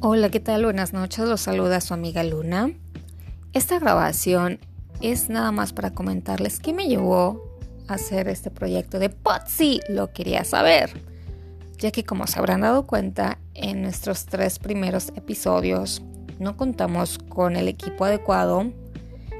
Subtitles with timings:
[0.00, 0.62] Hola, ¿qué tal?
[0.62, 2.70] Buenas noches, los saluda su amiga Luna.
[3.52, 4.60] Esta grabación
[5.00, 7.42] es nada más para comentarles qué me llevó
[7.88, 10.92] a hacer este proyecto de Potsy, lo quería saber.
[11.78, 16.00] Ya que como se habrán dado cuenta, en nuestros tres primeros episodios
[16.38, 18.70] no contamos con el equipo adecuado,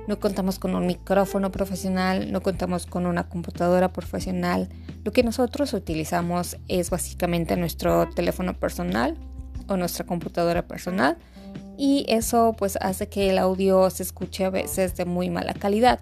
[0.08, 4.68] no contamos con un micrófono profesional, no contamos con una computadora profesional.
[5.04, 9.16] Lo que nosotros utilizamos es básicamente nuestro teléfono personal
[9.68, 11.18] o nuestra computadora personal
[11.78, 16.00] y eso pues hace que el audio se escuche a veces de muy mala calidad.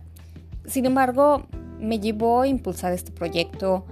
[0.65, 1.47] Sin embargo,
[1.79, 3.85] me llevó a impulsar este proyecto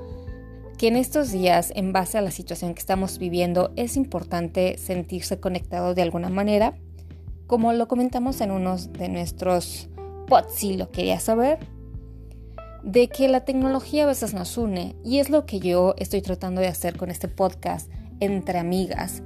[0.78, 5.38] que en estos días, en base a la situación que estamos viviendo, es importante sentirse
[5.38, 6.74] conectado de alguna manera.
[7.46, 9.90] Como lo comentamos en uno de nuestros
[10.26, 11.58] pods, si lo quería saber,
[12.82, 16.62] de que la tecnología a veces nos une y es lo que yo estoy tratando
[16.62, 19.22] de hacer con este podcast entre amigas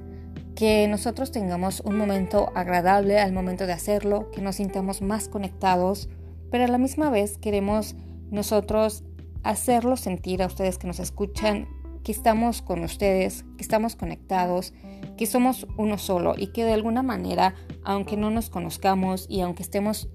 [0.59, 6.09] que nosotros tengamos un momento agradable al momento de hacerlo, que nos sintamos más conectados,
[6.51, 7.95] pero a la misma vez queremos
[8.29, 9.05] nosotros
[9.41, 11.69] hacerlo sentir a ustedes que nos escuchan
[12.03, 14.73] que estamos con ustedes, que estamos conectados,
[15.17, 19.63] que somos uno solo y que de alguna manera, aunque no nos conozcamos y aunque
[19.63, 20.09] estemos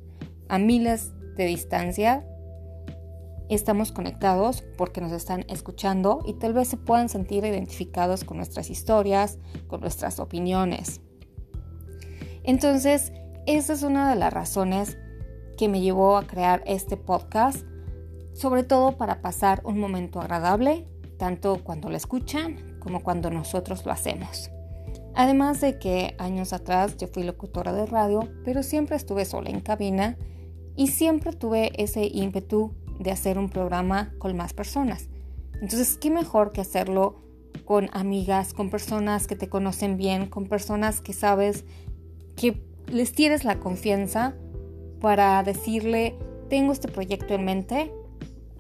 [0.50, 2.22] a miles de distancia,
[3.48, 8.70] estamos conectados porque nos están escuchando y tal vez se puedan sentir identificados con nuestras
[8.70, 11.00] historias, con nuestras opiniones.
[12.42, 13.12] Entonces,
[13.47, 14.98] esa es una de las razones
[15.56, 17.65] que me llevó a crear este podcast,
[18.33, 20.87] sobre todo para pasar un momento agradable,
[21.19, 24.50] tanto cuando lo escuchan como cuando nosotros lo hacemos.
[25.15, 29.61] Además de que años atrás yo fui locutora de radio, pero siempre estuve sola en
[29.61, 30.19] cabina
[30.77, 35.09] y siempre tuve ese ímpetu de hacer un programa con más personas.
[35.55, 37.17] Entonces, ¿qué mejor que hacerlo
[37.64, 41.65] con amigas, con personas que te conocen bien, con personas que sabes
[42.37, 44.34] que les tienes la confianza
[45.00, 46.16] para decirle,
[46.49, 47.93] tengo este proyecto en mente,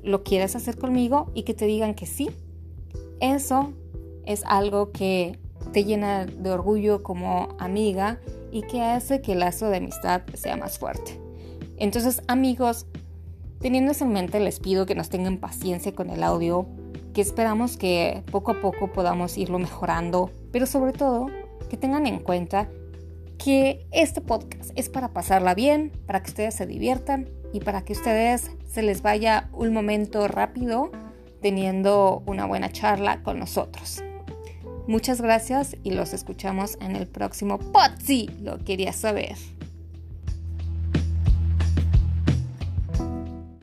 [0.02, 1.30] ¿lo quieres hacer conmigo?
[1.34, 2.30] Y que te digan que sí.
[3.20, 3.72] Eso
[4.24, 5.38] es algo que
[5.72, 8.20] te llena de orgullo como amiga
[8.52, 11.20] y que hace que el lazo de amistad sea más fuerte.
[11.76, 12.86] Entonces, amigos,
[13.64, 16.66] Teniendo eso en mente, les pido que nos tengan paciencia con el audio,
[17.14, 21.28] que esperamos que poco a poco podamos irlo mejorando, pero sobre todo
[21.70, 22.68] que tengan en cuenta
[23.38, 27.94] que este podcast es para pasarla bien, para que ustedes se diviertan y para que
[27.94, 30.90] ustedes se les vaya un momento rápido
[31.40, 34.04] teniendo una buena charla con nosotros.
[34.86, 37.92] Muchas gracias y los escuchamos en el próximo pod.
[38.42, 39.36] lo quería saber.